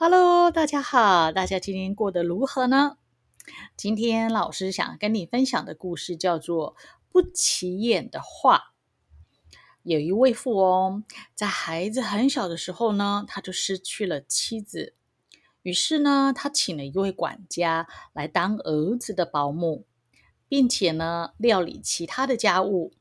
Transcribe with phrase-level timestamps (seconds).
[0.00, 2.98] Hello，大家好，大家今天过得如何呢？
[3.76, 6.76] 今天老师想跟你分享的故事叫做
[7.10, 8.74] 《不起眼的画》。
[9.82, 11.02] 有一位富翁，
[11.34, 14.94] 在孩子很小的时候呢，他就失去了妻子，
[15.62, 19.84] 于是呢，他请了一位管家来当儿子的保姆，
[20.48, 22.92] 并且呢，料理其他的家务。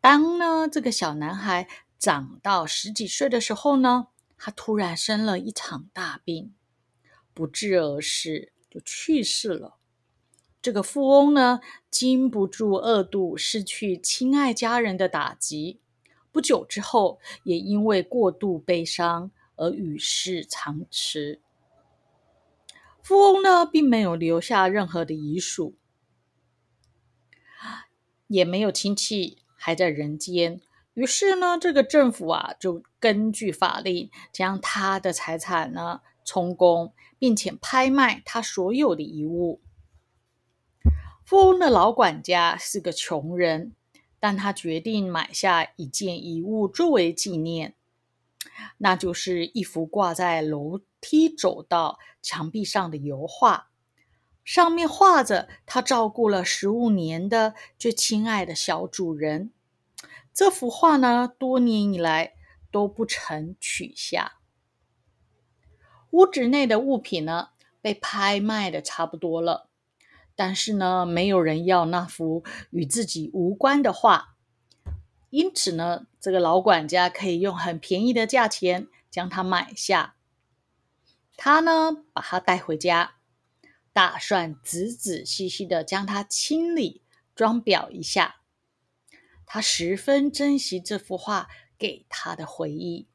[0.00, 4.08] 当呢，这个小男孩长到十几岁的时候呢，
[4.44, 6.52] 他突然生了一场大病，
[7.32, 9.76] 不治而死，就去世了。
[10.60, 15.78] 这个富翁呢，经不住恶度失去亲爱家人的打击，
[16.32, 21.40] 不久之后，也因为过度悲伤而与世长辞。
[23.00, 25.76] 富翁呢，并没有留下任何的遗属，
[28.26, 30.60] 也没有亲戚还在人间。
[30.94, 39.62] 于是呢，这个政府啊，就根据法令将他的财产呢充公，并且拍卖他所有的遗物。
[41.24, 43.74] 富翁的老管家是个穷人，
[44.20, 47.74] 但他决定买下一件遗物作为纪念，
[48.76, 53.70] 那就是一幅挂在楼梯走道墙壁上的油画，
[54.44, 59.52] 上面画着他照顾了十五年的最亲爱的小主人。
[60.34, 62.34] 这幅画呢，多年以来
[62.70, 64.38] 都不曾取下。
[66.10, 69.68] 屋子内的物品呢，被拍卖的差不多了，
[70.34, 74.36] 但是呢，没有人要那幅与自己无关的画。
[75.30, 80.16] 因此呢，这个老管家可以用很便宜的价钱将它买下。
[81.36, 83.14] 他呢，把它带回家，
[83.94, 87.02] 打算仔仔细细的将它清理、
[87.34, 88.41] 装裱一下。
[89.46, 91.48] 他十分珍惜这幅画
[91.78, 93.08] 给他的回忆。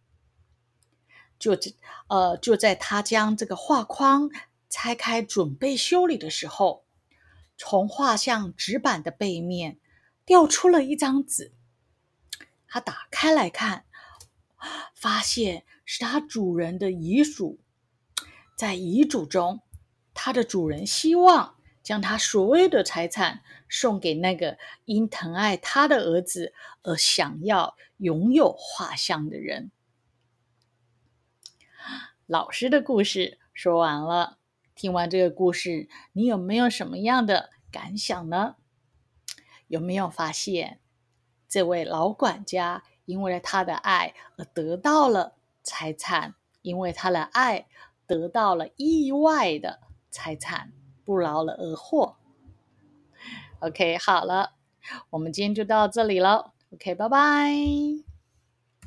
[1.39, 1.75] 就这，
[2.07, 4.29] 呃，就在他将这个画框
[4.69, 6.85] 拆开准备修理的时候，
[7.57, 9.79] 从画像纸板的背面
[10.25, 11.53] 掉出了一张纸。
[12.67, 13.85] 他打开来看，
[14.95, 17.59] 发现是他主人的遗嘱。
[18.55, 19.61] 在遗嘱中，
[20.15, 21.56] 他的主人希望。
[21.87, 26.53] 将他所有的财产送给那个因疼爱他的儿子
[26.83, 29.71] 而想要拥有画像的人。
[32.25, 34.37] 老师的故事说完了，
[34.75, 38.57] 听完这个故事，你有没有什么样的感想呢？
[39.69, 40.81] 有没有发现，
[41.47, 47.69] 这位老管家因为了他的爱而得到了财产，因为他的爱
[48.05, 49.79] 得到了意外的
[50.11, 50.73] 财产？
[51.07, 52.17] 不劳而获。
[53.61, 54.51] OK，好了，
[55.11, 56.51] 我们今天就到这里了。
[56.73, 58.06] OK，拜拜。